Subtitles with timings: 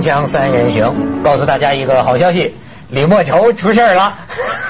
[0.00, 2.54] 锵锵三人行，告诉大家一个好消息，
[2.88, 4.14] 李莫愁出事了。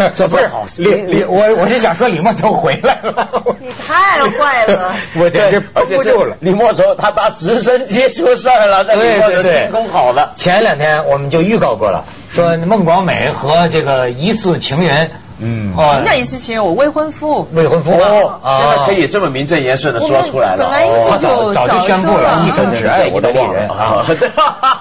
[0.15, 3.29] 这不是好李李，我我是想说李莫愁回来了。
[3.61, 4.95] 你太坏了！
[5.21, 6.37] 我简直不住了。
[6.41, 10.33] 李莫愁他搭直升机出事儿了，在李莫愁清空好了。
[10.37, 17.47] 前两天我们就预告过了，说孟广美和这个疑似情人，嗯什么叫一次情人，我未婚夫。
[17.53, 20.65] 未婚夫现在可以这么名正言顺的说出来了。
[20.65, 24.07] 本来一直就早早就宣布了，一生只爱我的恋人我啊。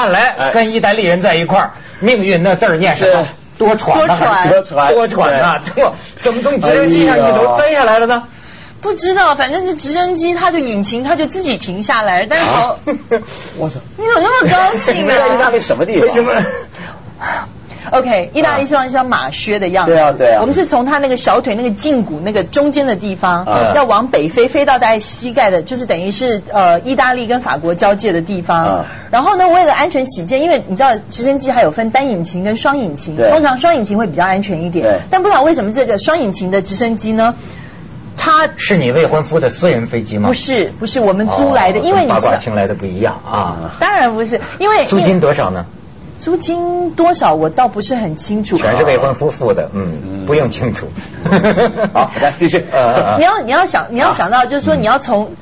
[0.00, 3.28] 看来跟意大利人在一块儿，命运那字儿念什么？
[3.58, 5.60] 多喘多喘多喘多舛呐！
[5.76, 5.92] 这
[6.22, 8.22] 怎么从直升机上一头栽下来了呢？
[8.80, 12.26] 不知道，反正就直升机，它就引擎，它就自己停下来了。
[12.30, 12.78] 但是好，
[13.58, 13.80] 我操！
[13.98, 16.08] 你怎么那么高兴呢在意大利什么地方？
[16.08, 16.32] 为什么？
[17.90, 19.92] ？OK，意大利像像马靴的样子。
[19.92, 28.64] 对啊对啊我们是从他那个小腿那个胫骨那个中间的地方，啊要往北飞，飞到大概膝盖的，就是等于是呃意大利跟法国交界的地方。
[28.64, 35.00] 啊然后呢，为了安全起见，因为你知道直升机还有分单引擎跟双引擎，通常双引擎会比较安全一对点。
[35.10, 37.34] 但不知道为什么这个双引擎的直升机呢，
[38.16, 40.28] 它是你未婚夫的私人飞机吗？
[40.28, 43.72] 不是不是我们租来的，哦因为你知道跟八卦，听来的不一样啊。
[43.80, 45.66] 当然不是，因为租金多少呢？
[46.20, 48.56] 租金多少我倒不是很清楚。
[48.56, 50.86] 全是未婚夫妇的，嗯，嗯不用清楚。
[51.92, 52.64] 好，来继续。
[52.72, 55.32] 呃你要你要想你要想到就是说你要从。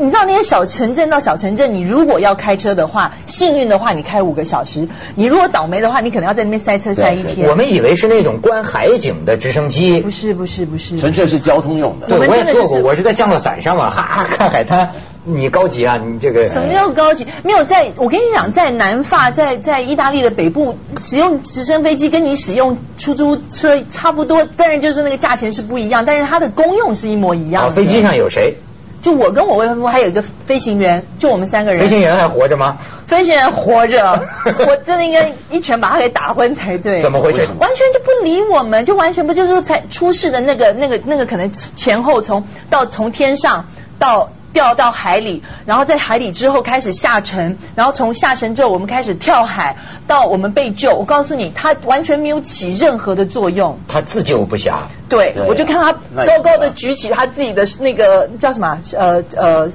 [0.00, 4.86] 你知道那些小城镇到小城镇，你如果要开车的话，幸运的话你开五个小时；
[5.16, 7.48] 你如果倒霉的话，你可能要在那边塞车塞一天。
[7.48, 12.06] 我们以为是那种观海景的直升机不，是不是不是，纯粹是交通用的。
[12.06, 14.92] 对，我也坐过，我是在降落伞上嘛，哈哈看海滩。
[15.24, 17.26] 你高级啊，你这个什么叫高级？
[17.42, 27.74] 没有在，我跟你讲，在南法，在在意大利的北部，使用直升飞机跟你使用出租车差不多，但是就是那个价钱是不一样，但是它的功用是一模一样啊，的。
[27.74, 28.56] 飞机上有谁？
[29.00, 31.82] 就我跟我未婚夫还有一个飞行员，就我们三个人。
[31.82, 32.78] 飞行员还活着吗？
[33.06, 37.00] 飞行员活着，我真的应该一拳把他给打昏才对。
[37.00, 37.46] 怎么回事？
[37.60, 43.66] 完全就不理我们，就完全不就是说才出事的那个那个那个可能前后从到从天上
[44.00, 49.76] 到掉到海里，然后在海里之后开始下沉，然后从下沉之后我们开始跳海，
[50.06, 50.94] 到我们被救。
[50.94, 53.78] 我告诉你，它完全没有起任何的作用。
[53.88, 54.74] 他自救不暇。
[55.08, 55.92] 对，对我就看他
[56.24, 59.70] 高高的举起他自己的那个叫什么呃呃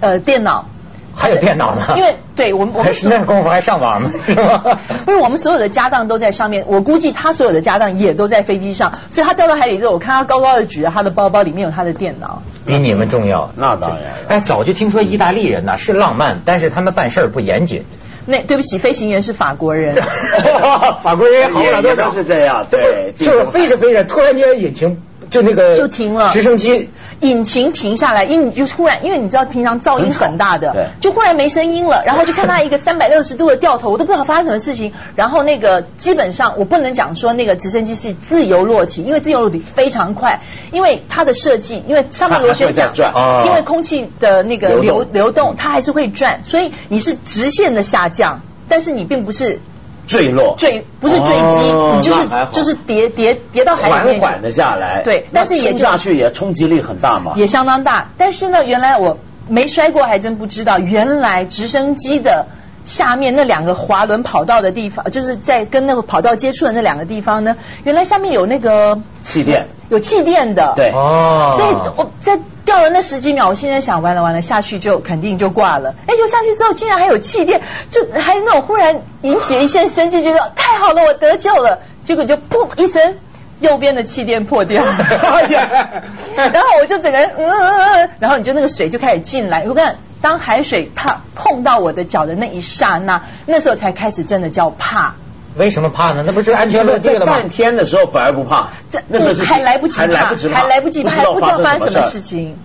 [0.00, 0.66] 呃电脑。
[1.18, 4.78] 还有电脑呢因为对我们我们是那功夫还上网呢，是吧？
[5.08, 12.42] 因为我们所有的家当都在上面，我估计他所有的家当也都在飞机上，所以他掉到海里之后，我看他高高的举着他的包包，里面有他的电脑。
[12.68, 13.52] 比你们重要。
[13.56, 17.84] 那当然了哎，早就听说意大利人呐是浪漫，但是他们办事儿不严谨。
[18.28, 19.94] 那对不起，飞行员是法国人，
[21.04, 25.00] 法国人也好不了多都是这样对就是飞着飞着，突然间引擎
[25.30, 26.30] 就那个就停了。
[26.30, 26.88] 直升机。
[27.20, 30.68] 引擎停下来，因为你就突然，因为你知道平常噪音很大对。
[30.68, 34.92] 的，就忽然没声音了，然后就看他一个三百六十度的掉头，我都不知道发生什么事情。
[35.14, 40.42] 然后那个基本上我不能讲说那个直升机是自由落体，因为自由落体非常快，
[40.72, 43.10] 因为它的设计，因为上面螺旋桨转。
[43.14, 43.44] 哦。
[43.46, 49.58] 因为空气的那个流流动，它还是会转，所以你是直线的下降，但是你并不是
[50.06, 55.02] 坠落，坠，不是坠机，哦你就是就是跌跌跌到海里面缓缓的下来。
[55.02, 57.32] 对但是也冲下去也冲击力很大嘛。
[57.36, 58.10] 也相当大。
[58.16, 59.18] 但是呢，原来我
[59.48, 62.46] 没摔过，还真不知道，原来直升机的
[62.84, 70.72] 下面那两个滑轮跑道的地方，就是在跟那个跑道接触的那两个地方呢，原来下面有那个气垫，有气垫的。
[70.76, 75.94] 对哦，所以我在掉了那十几秒，我现在想完了完了，下去就肯定就挂了。
[76.06, 81.78] 哎，就下去之后竟然还有气垫，就还那种忽然引起了一线生机，觉得太好了，我得救了。
[82.04, 83.16] 结果就噗一声，
[83.60, 84.96] 右边的气垫破掉了，
[86.36, 89.64] 然后我就整个人嗯嗯嗯嗯，然后你就那个水就开始进来。
[89.66, 95.14] 我看当海水它碰到我的脚的那一刹那，那时候才开始真的叫怕。
[95.56, 96.22] 为什么怕呢？
[96.26, 97.32] 那不是安全落地了吗？
[97.34, 102.56] 半天的时候反而不怕这，那时候还来不及怕，还来不及怕，还来不及怕，还不知道发生什么事事情。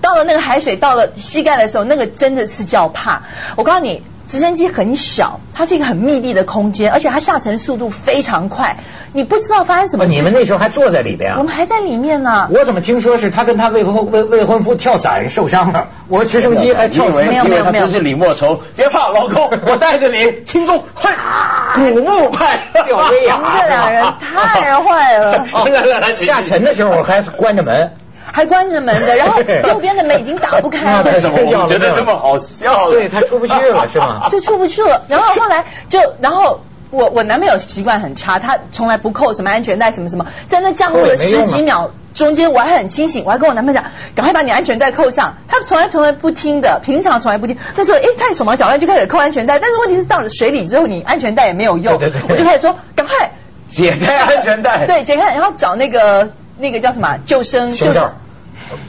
[0.00, 3.22] 到了那个海水到了膝盖的时候，那个真的是叫怕。
[3.56, 8.76] 我告诉你，直升机很小，它是一个很密闭的空间，而且它下沉速度非常快，
[9.14, 10.18] 你不知道发生什么事情。
[10.18, 11.36] 哦你们那时候还坐在里边啊？
[11.38, 12.48] 我们还在里面呢。
[12.52, 15.88] 我怎么听说是他跟他未婚未未婚夫跳伞受伤了？
[16.08, 21.14] 我直升机还跳以为没有没有没有以为他真是李莫愁，别怕，老公， 我带着你轻松，嗨，
[21.74, 25.46] 古墓派吊威亚 这两人太坏了。
[25.52, 27.92] 哦来来来，下沉的时候我还关着门，
[28.38, 31.18] 还关着门的，然后右边的门已经打不开了为。
[31.18, 32.88] 什么 我觉得这么好笑？
[32.90, 34.28] 对他出不去了 是吗？
[34.30, 35.02] 就出不去了。
[35.08, 41.90] 然后后来就，然后我我男朋友习惯很差，他从来不扣什么安全带什么什么，在那降落了十几秒。
[42.14, 45.36] 中间我还很清醒，我还跟我男朋友讲，赶快把你安全带扣上。
[45.46, 47.56] 他从来从来不听的，平常从来不听。
[47.76, 53.32] 那时候，哎，他手忙脚乱就开始扣安全带，但是问题是到了水里之后，你安全带也没有用，对对对我就开始说，赶快
[53.68, 54.86] 解开安全带。
[54.86, 58.14] 对，解开，然后找那个那个叫什么救生，胸罩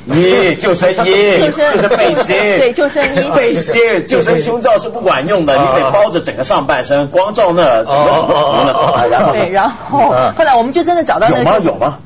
[0.08, 9.08] 衣救生衣，救生就是背心，对救生衣背心，救生胸罩是不管用的，你得包着整个上半身，光照那整个哦哦哦呢。
[9.10, 11.60] 然后对，然后嗯后来我们就真的找到那个有吗？
[11.64, 11.98] 有吗？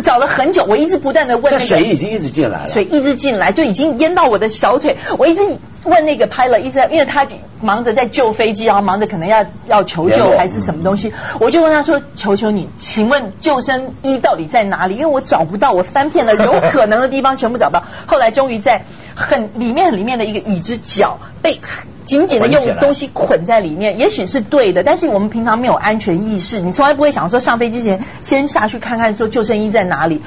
[0.00, 2.68] 找了很久，我一直不断的问那水已经一直进来了。
[2.68, 4.96] 水一直进来，就已经淹到我的小腿。
[5.18, 5.42] 我一直
[5.84, 7.26] 问那个 pilot，一直在，因为他
[7.60, 14.94] 忙着在救飞机，然后忙着可能要要求救还是什么东西，我就问他说：“求求你，请问救生衣到底在哪里？
[14.94, 17.84] 因为我找不到，我翻遍了有可能的地方全部找不到。
[18.06, 21.60] 后来终于在很里面里面的一个椅子角被
[22.10, 30.20] 紧紧的用东西捆在里面，也许是对的，但是我们平常没有安全意识，你从来不会想说上飞机前先下去看看说救生衣在哪里。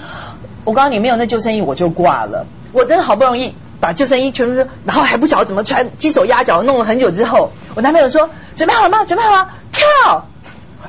[0.64, 2.48] 我告诉你，没有那救生衣我就挂了。
[2.72, 9.04] 我真的好不容易把救生衣全部，然后还不晓得怎么穿，鸡手鸭脚弄了很久之后，我男朋友说准备好了吗？
[9.04, 10.28] 准备好了，跳。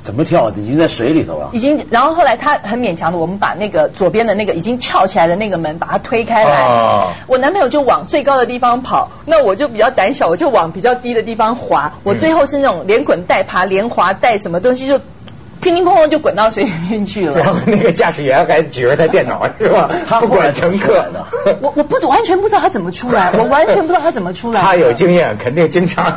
[0.04, 0.50] 怎么跳？
[0.50, 1.48] 已经在水里头了。
[1.52, 15.00] 已经，然后后来他很勉强的，我们把那个左边的那个已经翘起来的那个门把它推开来，哦我男朋友就往最高的地方跑，那我就比较胆小，我就往比较低的地方滑，我最后是那种连滚带爬、连滑带什么东西就
[15.64, 17.38] 乒乒乓乓就滚到水里面去了。
[17.38, 19.90] 然后那个驾驶员还举着台电脑 是吧？
[20.06, 21.26] 他不管乘客的。
[21.60, 24.60] 我我不完全不知道他怎么出来， 我完全不知道他怎么出来。
[24.60, 26.14] 他有经验，肯定经常。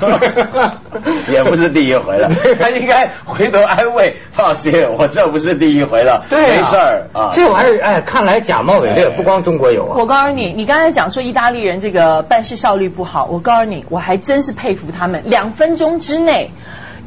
[1.32, 2.30] 也不是第一回了，
[2.60, 7.32] 他应该回头安慰，放心，我这不是第一回了，对啊没事儿啊。
[7.34, 9.96] 这玩意儿，哎，看来假冒伪劣哎不光中国有啊。
[9.98, 16.52] 我告诉你，你刚才讲说意大利人这个办事效率不好，我告诉你，我还真是佩服他们，两分钟之内。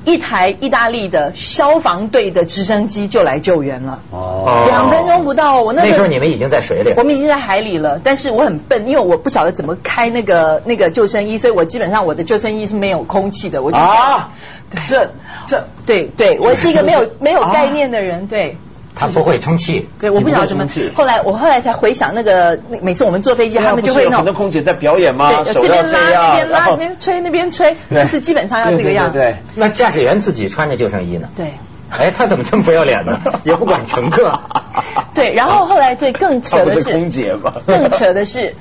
[0.04, 5.60] 一台意大利的消防队的直升机就来救援了，哦两分钟不到。
[5.60, 7.04] 我那那时候你们已经在水里我。
[7.04, 13.62] 们已经在海里了，但是我很笨，因为我不晓得怎么开那个那个救生衣，所以我基本上我的救生衣是没有空气的。
[13.62, 14.30] 我就啊，
[14.70, 15.10] 对这
[15.46, 18.56] 这对对，我是一个没有 没有概念的人，对。
[18.94, 19.88] 他不会充气。
[20.00, 20.66] 对，我不晓得怎么。
[20.94, 25.42] 后来我后来才回想那个，每次我们坐飞机，他们就会那种不是有很多空姐在表演吗？
[25.44, 29.12] 对，这边拉这样，那边拉，那边吹那边吹，就是基本上要这个样。
[29.12, 31.28] 对对对那驾驶员自己穿着救生衣呢？
[31.36, 31.54] 对
[31.90, 33.20] 哎，他怎么这么不要脸呢？
[33.44, 34.40] 也不管乘客。
[35.14, 38.54] 对，然后后来对更扯的是空姐吗更扯的是。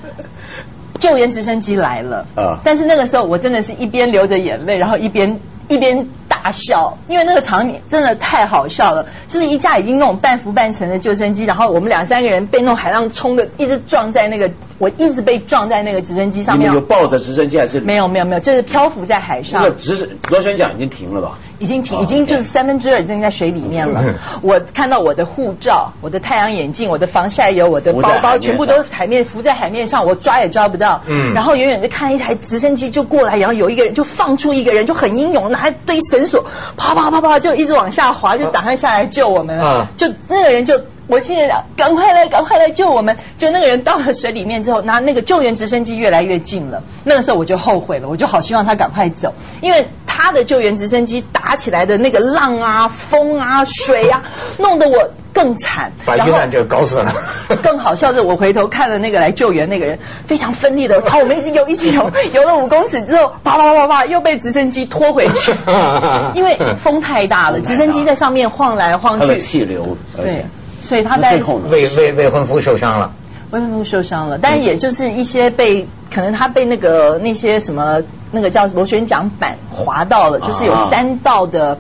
[0.99, 5.39] 救援直升机来了，啊但是那个时候我真的是一边流着眼泪，然后一边
[5.69, 6.09] 一边
[6.51, 9.05] 笑，因为那个场景真的太好笑了。
[9.27, 16.81] 就是一架已经那种半浮半沉的救生机，然后我们两三个人被那种海浪冲的，一直撞在那个，我一直被撞在那个直升机上面有。
[16.81, 19.71] 抱着直升机还是没有没有没有，这是漂浮在海那上个。
[19.71, 21.37] 直升螺旋桨已经停了吧？
[21.59, 24.15] 已经停，哦已经就是三分之二已经在水里面了嗯。
[24.41, 31.03] 我看到我的护照、我的太阳眼镜、我的防晒油、我的包包，全部都是海面浮在海面上，我抓也抓不到。
[31.05, 36.45] 嗯然后远远就看一台直升机就过来，然后有一个人就放出一个人，就很英勇，拿一堆绳索，
[36.77, 39.59] 啪啪啪啪就一直往下滑，就打算下来救我们。
[39.59, 40.81] 嗯就那个人就。
[41.09, 43.17] 我现在讲，赶快来，赶快来救我们！
[43.39, 46.83] 就那个人到了水里面之后，拿那个救援直升机越来越近了。
[47.03, 54.21] 那个时候我就后悔了，我就好希望他赶快走，因为他的救援直升机打起来的那个浪啊、风啊、水啊，
[54.59, 55.91] 弄得我更惨。
[56.05, 57.11] 把鱼蛋就搞死了。
[57.63, 65.55] 更好笑的，我回头看了那个来救援那个人，非常奋力的朝我们一直游，一直游，游了五公尺之后，啪啪啪啪，又被直升机拖回去，
[66.35, 70.45] 因为风太大了，直升机在上面晃来晃它的去，气流，而对且，
[70.79, 71.41] 所以他在？
[71.69, 73.13] 未未未婚夫受伤了。
[73.51, 81.79] 未婚夫受伤了，但是也就是一些被可能他被那个那些什么那个叫螺旋桨板划到了，就是有啊三道的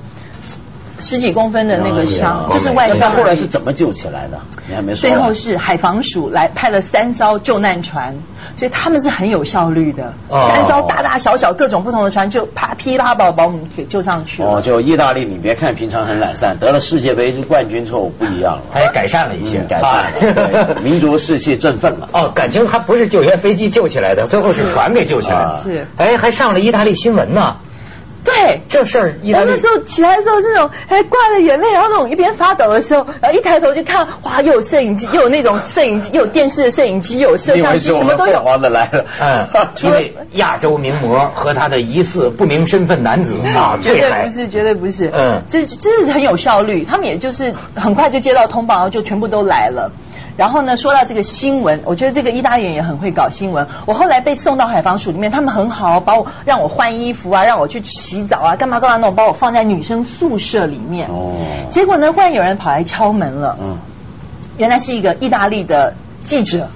[0.99, 2.97] 十几公分的那个伤，哎就是外伤。
[2.99, 4.39] 那他后来是怎么救起来的？
[4.67, 5.01] 你还没说。
[5.01, 8.15] 最后是海防署来派了三艘救难船，
[8.55, 10.13] 所以他们是很有效率的。
[10.27, 14.49] 哦三艘大大小小各种不同的船，就啪噼啪把把我们给救上去了。
[14.49, 22.09] 哦，就意大利，你别看平常很懒散，得了世界杯冠军之后不一样了，他也改善了一些，嗯改善了，对民族士气振奋了。
[22.13, 25.49] 哦，感情还不是救援飞机救起来的，最后是船给救起来的。
[25.51, 27.55] 啊是哎，还上了意大利新闻呢。
[28.23, 28.61] 对。
[28.69, 38.33] 这事儿，意大利那时候起来的时候，是那种还挂着眼泪，然后那种一边发抖的时候，然后一抬头就看，哇，又有摄影机，又有那种摄影机，又有电视的摄影机，又有摄像机，什么都有。
[38.33, 39.47] 凤凰的来了，嗯，
[39.83, 45.11] 因为亚洲名模和他的疑似不明身份男子啊，绝对 不是，绝对不是。
[45.13, 49.91] 嗯这这是很有效率，他们也就是很快就接到通报，然后就全部都来了。
[50.37, 53.67] 然后呢，说到这个新闻，我觉得这个意大利人也很会搞新闻。
[53.85, 61.09] 我后来被送到海防署里面，他们很好，把我让我换衣服啊，让我去洗澡啊，干嘛干嘛那种，把我放在女生宿舍里面。
[61.09, 61.33] 哦
[61.71, 63.57] 结果呢，忽然有人跑来敲门了。
[63.61, 63.77] 嗯，
[64.57, 65.93] 原来是一个意大利的
[66.23, 66.69] 记者。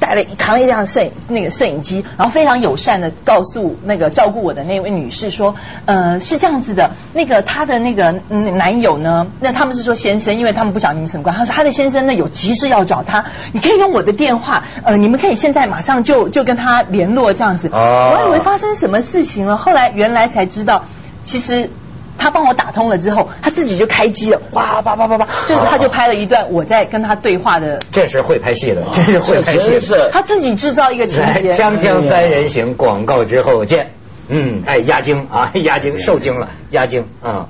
[0.00, 5.54] 带了扛了一辆摄影那个摄影机，然后非常友善的告诉那个照顾我的那位女士说，
[5.86, 17.70] 呃，是这样子的，那个她的那个男友呢，那他们是说先生，因为他们不晓得你们什么关，他说他的先生呢有急事要找他，你可以用我的电话，呃，你们可以现在马上就就跟他联络这样子。
[17.72, 20.84] 我以为发生什么事情了，后来原来才知道，
[21.24, 21.70] 其实。
[22.18, 27.80] 他帮我打通了之后，他自己就开机了，哇叭叭叭叭，就是他就拍了一段我在跟他对话的。
[27.92, 30.10] 这是会拍戏的，这是会拍戏的。
[30.10, 31.52] 他自己制造一个情节。
[31.52, 33.90] 锵锵三人行，广告之后见。
[34.28, 37.48] 嗯，哎，压惊啊，压惊，受惊了，压惊啊。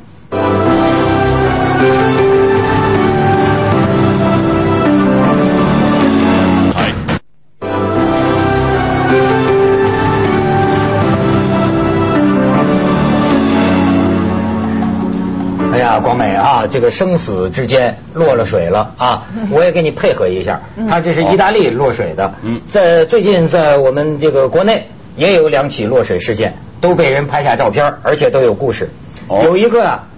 [16.00, 19.26] 广美啊，这个生死之间落了水了啊！
[19.50, 22.34] 我也给你配合一下，他这是意大利落水的。
[22.70, 28.90] 在最近在我们这个国内也有两起落水事件，都被人拍下照片，而且都有故事。
[29.28, 30.08] 有一个啊，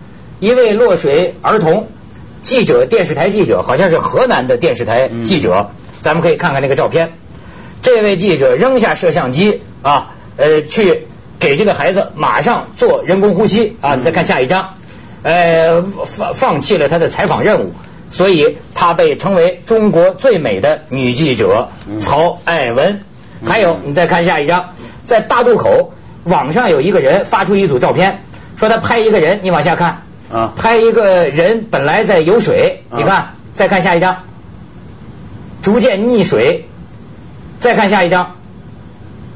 [0.40, 1.88] 一位落水儿童
[2.42, 7.12] 记者，电视台记者，好像是河南的电视台记者，咱们可以看看那个照片。
[7.82, 11.06] 这位记者扔下摄像机啊，呃，去
[11.38, 13.94] 给这个孩子马上做人工呼吸啊！
[13.96, 14.74] 你再看下一张。
[15.26, 17.72] 呃，放放弃了他的采访任务，
[18.12, 23.00] 所以他被称为中国最美的女记者曹爱文。
[23.44, 25.92] 还有，你再看下一张，在大渡口，
[26.22, 28.22] 网上有一个人发出一组照片，
[28.56, 30.02] 说他拍一个人，你往下看，
[30.32, 34.18] 啊，拍一个人本来在游水，你看，再看下一张，
[35.60, 36.68] 逐渐溺水，
[37.58, 38.36] 再看下一张，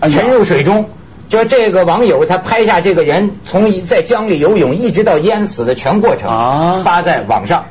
[0.03, 0.89] 沉入水中。
[1.31, 7.67] 就这个网友，他拍下这个人从在江里游泳一直到淹死的全过程，发在网上，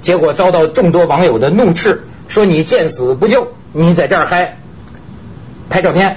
[0.00, 4.56] 结果遭到众多网友的怒斥，说你见死不救，你在这儿嗨
[5.68, 6.16] 拍照片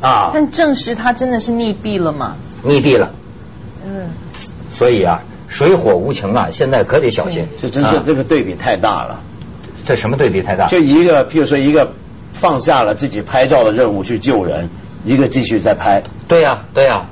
[0.00, 0.32] 啊！
[0.34, 2.34] 但证实他真的是溺毙了吗？
[2.66, 3.12] 溺毙了。
[3.86, 4.08] 嗯。
[4.72, 7.46] 所以啊，水火无情啊，现在可得小心。
[7.62, 9.20] 这真是这个对比太大了。
[9.86, 10.66] 这什么对比太大？
[10.66, 11.92] 就一个，譬如说一个
[12.32, 14.68] 放下了自己拍照的任务去救人。
[15.04, 17.06] 一个继续在拍，对呀，对呀。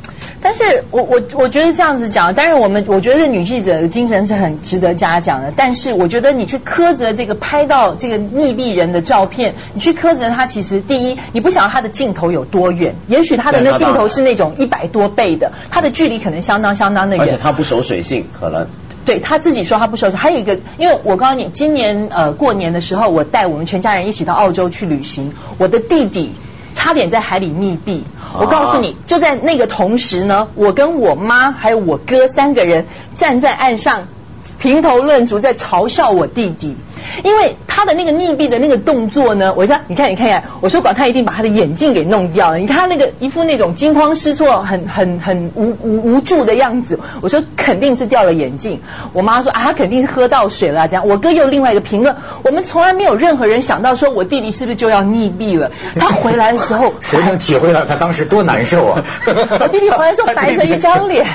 [0.45, 5.53] 但是我我我觉得这样子讲，当然我们我觉得女记者的精神是很值得嘉奖的。
[5.57, 17.25] 但是我觉得你去苛责这个拍到这个溺毙人的照片，你去苛责他，其实第一你不晓得他的镜头有多远，也许他的那镜头是那种一百多倍的，他的距离可能相当相当的远。
[17.25, 18.67] 而且他不守水性，可能。
[19.05, 20.19] 对他自己说他不守水。
[20.19, 26.33] 还有一个，因为我告诉你，今年呃过年的时候，我带我们全家人一起到澳洲去旅行，我的弟弟。
[26.75, 28.03] 差点在海里溺毙，
[28.39, 32.87] 我告诉你，就在那个同时呢，我跟我妈还有我哥三个人
[33.17, 34.09] 站在岸上，
[34.59, 36.77] 评头论足在嘲笑我弟弟。
[37.25, 42.59] 因为他的那个溺毙的那个动作呢，我说你看你看看，我说管他一定把他的眼镜给弄掉了。
[42.59, 48.81] 你看他那个一副那种惊慌失措、很很很无无无助的样子，我说肯定是掉了眼镜。
[49.13, 51.07] 我妈说啊，他肯定是喝到水了这样。
[51.07, 55.71] 我哥又另外一个评论，我们从来没有任何人想到说我弟弟是不是就要溺毙了。
[55.99, 59.05] 他回来的时候，谁能体会到他当时多难受啊？
[59.61, 61.27] 我弟弟回来时候 白着一张脸。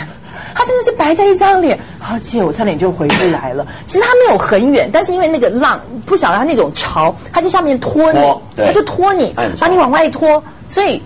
[0.57, 3.67] 他真的是白在一张脸，而且我差点就回不来了。
[3.85, 8.19] 其实他没有很远，但是因为那个浪不晓得他那种潮，他在下面拖你，
[8.55, 10.43] 他就拖你，把你往外拖。
[10.67, 11.03] 所以，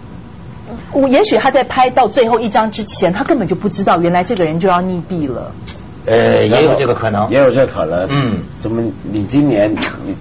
[0.94, 5.52] 我也许他在拍到最后一张之前，他根本就不知道原来这个人就要溺毙了。
[6.06, 8.08] 呃，也有这个可能，也有这可能。
[8.10, 10.16] 嗯，怎么你今年你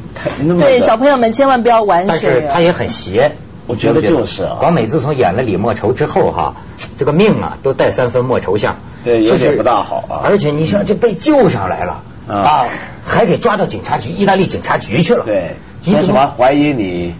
[0.46, 2.18] 那么对小朋友们千万不要玩水。
[2.20, 3.32] 但是他也很邪。
[3.66, 6.56] 我觉得就是啊，广美自从演了李莫愁之后哈，
[6.98, 10.20] 这个命啊都带三分莫愁相，对，有点不大好啊。
[10.24, 12.66] 而且你像，这被救上来了啊，
[13.04, 15.24] 还给抓到警察局，意大利警察局去了。
[15.24, 17.14] 对，说什么怀疑你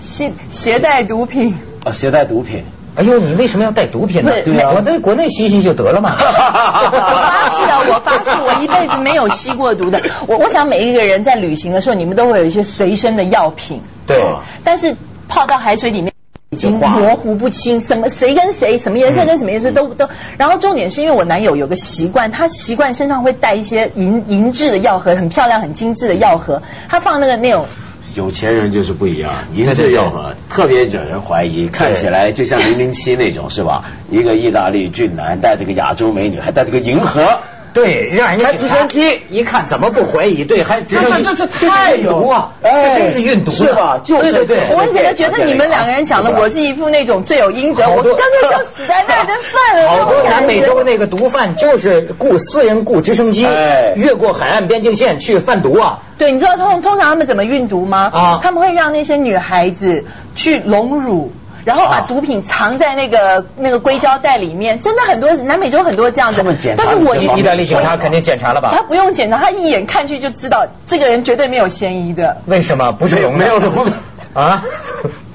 [0.00, 1.92] 携携带毒品啊？
[1.92, 2.64] 携带毒品？
[2.96, 4.32] 哎呦，你为什么要带毒品呢？
[4.44, 6.14] 对啊，我在国内吸吸就得了嘛。
[6.18, 10.02] 我发誓啊，我发誓，我一辈子没有吸过毒的。
[10.26, 13.80] 我我想每一个人在旅行的时候，你们都会有一些随身的药品。
[14.06, 14.22] 对，
[14.64, 14.96] 但是。
[15.30, 16.10] 泡到海水里面
[16.50, 20.08] 已经模糊不清，什么谁跟谁，什么颜色跟什么颜色都都。
[20.38, 26.62] 然后重点是因为我男友有个习惯，他习惯身上会带一些银银质的药盒，很漂亮、很精致的药盒。
[26.88, 27.66] 他放那个那种
[28.14, 33.84] 有钱人就是不一样，银质药盒特别惹人怀疑，看起来就像零零七那种是吧？
[34.10, 37.40] 一个意大利俊男带着个亚洲美女，还带着个银盒。
[37.78, 40.44] 对，让人家开直升机一看怎么不怀疑？
[40.44, 42.52] 对，还这这这这太运毒啊！
[42.62, 44.00] 哎这真是运毒是吧？
[44.02, 44.76] 就是对对对。
[44.76, 49.88] 我怎么觉得你们两个人讲的，我是一副那种罪有应得，我刚刚就死在那儿就算了。
[49.88, 53.46] 好多南美洲那个毒贩就是雇私人雇直升机，
[53.94, 56.00] 越过海岸边境线去贩毒啊。
[56.18, 58.10] 对，你知道通通常他们怎么运毒吗？
[58.12, 60.04] 啊，他们会让那些女孩子
[60.34, 61.32] 去隆乳。
[61.68, 66.42] 然后把毒品藏在那个那个硅胶袋里面，真的很多南美洲很多这样子。
[66.78, 68.72] 但是我意大利警察肯定检查了吧？
[68.74, 72.38] 他不用检查，他一眼看去就知道这个人绝对没有嫌疑的。
[72.46, 72.92] 为什么？
[72.92, 73.86] 不是没有毒
[74.32, 74.64] 啊？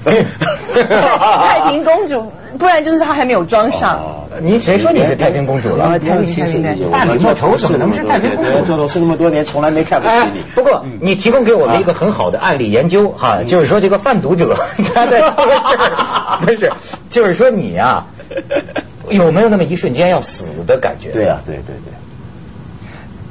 [0.82, 4.00] 太平公主，不然就是她还没有装上。
[4.40, 5.98] 你谁说你是太平公主了？
[5.98, 6.90] 太平太平。
[6.90, 8.64] 大理莫愁怎么能是太平公主？
[8.66, 10.42] 做董事那么多年，从来没看不起你。
[10.54, 14.56] 不过你提供给我们一个很好的案例研究哈，就是说这个贩毒者
[14.94, 16.72] 他在这个事儿不是，
[17.10, 18.06] 就是说你啊，
[19.08, 21.10] 有没有那么一瞬间要死的感觉？
[21.12, 21.92] 对啊，对对对。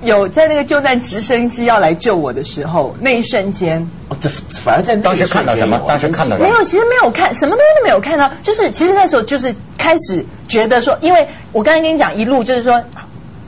[0.03, 5.81] 有在那个救难直升机要来救我的时候，那一瞬间，这反而在当时看到什么？
[5.87, 6.49] 当时看到什么？
[6.49, 8.31] 没有，其实没有看，什么东西都没有看到。
[8.43, 12.83] 就是其实那时候就是开始觉得说，因为我刚才跟你讲一路就是说。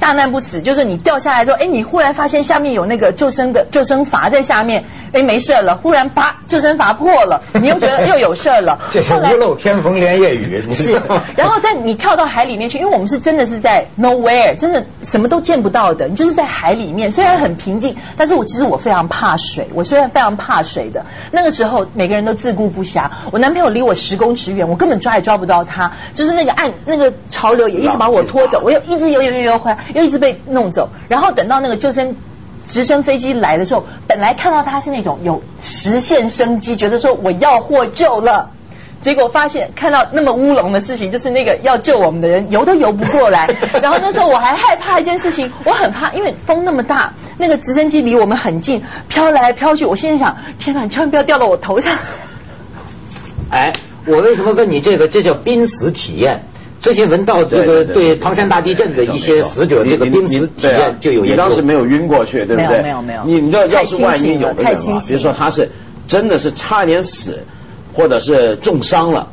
[0.05, 4.83] 大难不死，就是你掉下来之后，哎，你忽然发现下面有那个救生的救生筏在下面，
[5.13, 5.77] 哎，没事了。
[5.77, 8.77] 忽然啪，救生筏破了， 你又觉得又有事了。
[8.93, 11.01] 这是屋漏偏逢连夜雨，是。
[11.35, 21.07] 然后在你跳到海里面去，因为我们是真的是在 nowhere，真的什么都见不到的，你就是在海里面，虽然很平静，但是我其实我非常怕水，我虽然非常怕水的。
[21.31, 29.79] 那个时候每个人都自顾不暇，我男朋友离我十公尺远，我根本抓也抓不到他，就是那个岸那个潮流也一直把我拖走，我又一直游游游游回来。
[29.95, 32.17] 又一直被弄走，然后等到那个救生
[32.67, 38.51] 直升飞机来的时候，本来看到他是那种有实现生机，觉得说我要获救了，
[39.01, 43.47] 结果发现看到那么乌龙的事情，就是那个要救我们的人游都游不过来。
[43.81, 49.85] 然后那时候我还害怕一件事情，我很怕，因为风那么大，那个直升机离我们很近，飘来飘去。
[49.85, 51.97] 我心里想，天哪，你千万不要掉到我头上。
[53.49, 53.71] 哎，
[54.05, 55.07] 我为什么问你这个？
[55.07, 56.43] 这叫濒死体验。
[56.85, 62.83] 最近闻到这个对唐山大地震的一些死者这个濒死体验就有你当时没有晕过去，对不对？
[62.83, 63.23] 没有没有。
[63.25, 65.71] 你你知道，要是万一有的人啊，比如说他是
[66.07, 67.39] 真的是差点死，
[67.95, 69.29] 或者是重伤了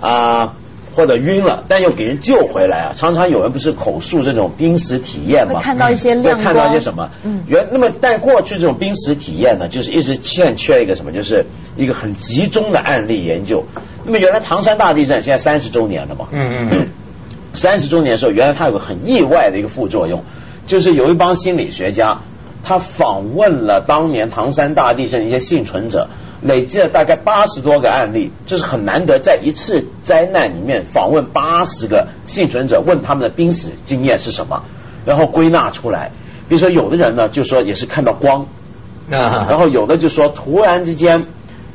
[0.00, 0.54] 啊，
[0.96, 5.60] 或者晕了，但又给人救回来啊，常常有人不是口述这种濒死体验嘛？
[5.62, 7.10] 看到一些亮看到一些什么？
[7.22, 7.44] 嗯。
[7.46, 11.12] 原那么在过去这种濒死体验呢，就是一直欠缺一个什么？
[11.12, 13.64] 就是一个很集中的案例研究。
[14.04, 16.26] 那么原来唐山大地震现在三十周年了嘛？
[16.32, 16.88] 嗯嗯嗯。
[17.56, 20.22] 三十周年的时候，原来它有个很意外的一个副作用，
[20.66, 22.20] 就是有一帮心理学家，
[22.62, 26.08] 他访问了当年唐山大地震的一些幸存者，
[26.42, 34.62] 累积了大概八十多个案例，这是很难得在一次灾难里面访问八十个幸存者，问他们的濒死经验是什么，
[35.04, 36.10] 然后归纳出来。
[36.48, 38.46] 比如说有的人呢，就说也是看到光，
[39.48, 41.24] 然后有的就说突然之间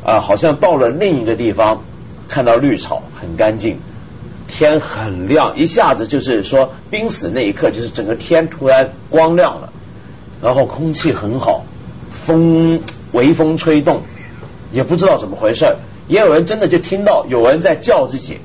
[0.05, 1.83] 啊，好像到了另一个地方，
[2.27, 3.79] 看到绿草很干净。
[4.51, 9.71] 天很亮，一下子就是说濒死那一刻，就是整个天突然光亮了，
[10.43, 11.63] 然后空气很好，
[12.25, 12.81] 风
[13.13, 14.01] 微风吹动，
[14.73, 18.39] 也不知道怎么回事也有人真的就听到有人在叫自己，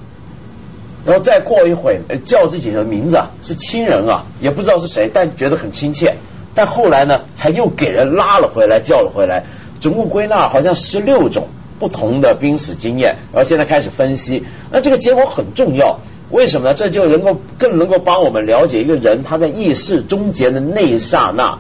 [1.05, 6.17] 然后再过一会叫自己的名字，是亲人啊，也不知道是谁，但觉得很亲切。
[6.55, 9.45] 但后来呢，才又给人拉了回来，叫了回来，
[9.81, 11.49] 总共归纳好像十六种。
[11.79, 15.99] 不同的濒死经验，然后现在开始分析，那这个结果很重要，
[16.31, 16.75] 为什么呢？
[16.75, 21.59] 这就能够更能够帮我们了解一个人他在意识终结的那一刹那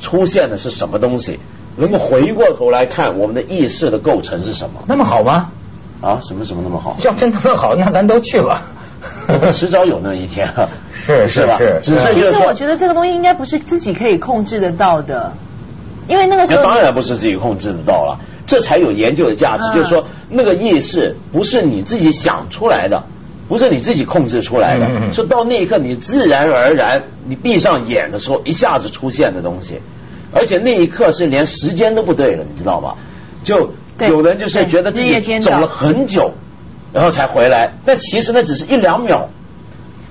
[0.00, 1.38] 出现的是什么东西，
[1.76, 4.82] 能够回过头来看我们的意识的构成是什么。
[4.86, 5.50] 那么好吗？
[6.00, 6.96] 啊，什么什么那么好？
[7.02, 8.62] 要真那么好，那咱都去吧。
[9.52, 10.48] 迟早有那一天，
[10.94, 11.58] 是是吧？
[11.58, 11.80] 是。
[11.82, 15.32] 其实我觉得这个东西应该不是自己可以控制得到的，
[16.08, 18.18] 因为那个时候当然不是自己控制得到了。
[18.52, 23.04] 这才有研究的价值，就是说那个意识不是你自己想出来的，
[23.48, 29.80] 不是你自己控制出来的，是到那一刻你自然而然，你闭上眼的时候一下子出现的东西，
[30.34, 32.96] 而且那一刻是连时间都不对了，你知道吧？
[33.42, 36.32] 就有人就是觉得自己走了很久，
[36.92, 39.30] 然后才回来，但其实那只是一两秒。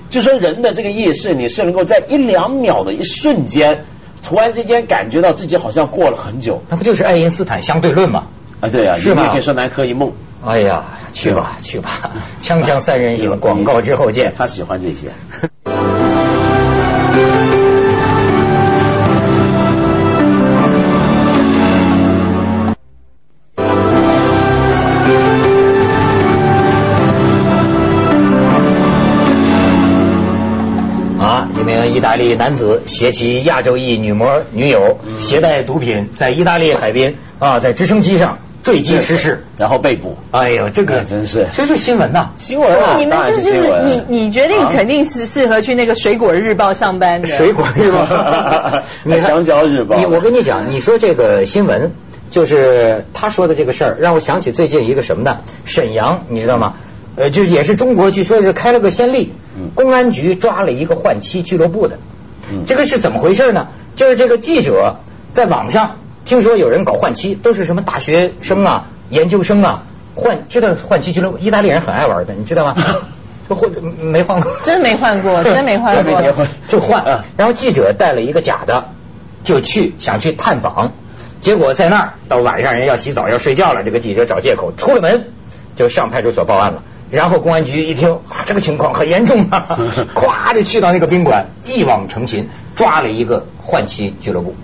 [0.09, 3.85] 就说人的这个意识，你是能够在一两秒的一瞬间。
[4.23, 8.25] 突然之间感觉到自己好像过了很久，那不就是爱因斯坦相对论吗？
[8.61, 9.29] 啊，对啊，是吗？
[9.31, 10.11] 可以说南柯一梦。
[10.45, 14.33] 哎呀，去吧去吧，锵锵三人行， 广告之后见。
[14.37, 15.49] 他喜欢这些。
[32.21, 40.17] 利男子携其亚洲裔女模女友，携带毒品在意大利海边啊，在直升机上坠机失事，然后被捕。
[40.31, 42.95] 哎呦，这个真是，这是新闻呐，新闻啊！
[42.97, 47.27] 你们这就是你你决定肯定是适合去那个水果日报上班的。
[47.27, 49.97] 水果日报， 你香蕉日报。
[49.97, 51.91] 你我跟你讲，你说这个新闻，
[52.29, 55.39] 就是他说的这个事儿，让我想起最近一个什么呢？
[55.65, 56.75] 沈阳，你知道吗？
[57.17, 59.33] 呃，就也是中国，据说是开了个先例，
[59.75, 61.97] 公安局抓了一个换妻俱乐部的，
[62.65, 63.67] 这个是怎么回事呢？
[63.95, 64.97] 就是这个记者
[65.33, 69.83] 在网上听说有人搞换妻，都是什么大学生啊、研究生啊，
[70.15, 72.75] 换知道换妻俱乐部，意大利人很爱玩的，你知道吗？
[73.49, 77.23] 就 换没换过，真没换过， 真没换过，就换。
[77.37, 78.85] 然后记者带了一个假的，
[79.43, 80.93] 就去想去探访，
[81.41, 85.27] 结果在那儿到晚上人要洗澡要睡觉了，这个记者找借口出了门
[85.75, 86.83] 就上派出所报案了。
[87.11, 89.77] 然后公安局一听啊，这个情况很严重啊，
[90.15, 94.55] 咵就去到那个宾馆，一网成擒，抓了一个换妻俱乐部。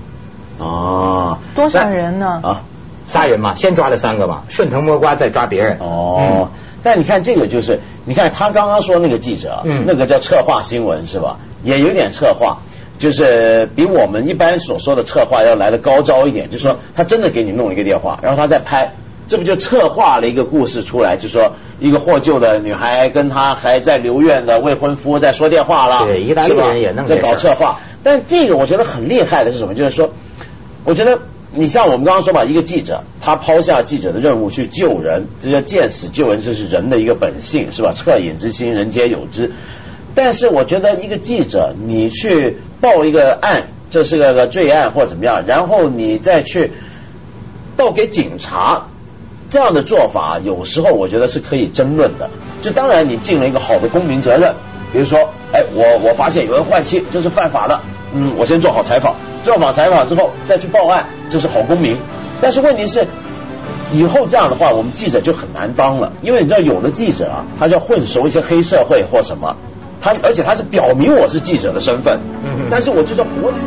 [0.60, 2.40] 啊，多少人呢？
[2.42, 2.62] 啊，
[3.08, 5.78] 仨人嘛，先抓了三个嘛，顺藤摸瓜再抓别人。
[5.80, 6.50] 哦，
[6.84, 11.38] 但你看这个就是，你看他刚刚说那个记者，嗯，那个叫策划新闻是吧？
[11.64, 12.60] 也有点策划，
[12.98, 18.94] 就是比我们一般所说的策划要来的高招一点，就是说他真的给你弄一个电话，然后他再拍。
[19.28, 27.80] 这不就策划了一个故事出来，就说一个获救的女孩跟她还在留院的未婚夫在说电话了，对，意大利人也弄在搞策划。
[28.04, 29.76] 但这个我觉得很厉害的是什么？
[29.76, 30.12] 就是说，
[30.86, 31.20] 我觉得
[31.52, 37.94] 你像我们刚刚说吧，一个记者他抛下记者的任务去救人，这叫见死救人，这是人的一个本性，是吧？
[37.94, 39.52] 恻隐之心人皆有之。
[40.16, 46.72] 但是我觉得一个记者你去报一个案，这是个罪案或怎么样，然后你再去
[47.76, 48.88] 报给警察。
[49.50, 52.30] 这样的做法有时候我觉得是可以争论的，
[52.62, 54.54] 就当然你尽了一个好的公民责任，
[54.92, 57.80] 比如说，哎，我我发现有人换妻，这是犯法的，
[58.14, 61.98] 嗯，我先做好采访，做好采访之后再去报案，这是好公民。
[62.42, 63.08] 但是问题是，
[63.94, 69.56] 以后这样的话，我们记者就很难当了，因为你知道有的记者啊，他要混熟一些黑社会或什么，
[70.02, 72.20] 他而且他是表明我是记者的身份，
[72.70, 73.60] 但是我就叫脖子。